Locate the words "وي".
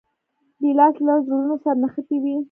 2.23-2.35